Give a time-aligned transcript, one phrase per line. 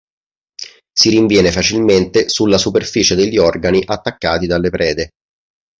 [0.91, 5.11] Si rinviene facilmente sulla superficie degli organi attaccati dalle prede.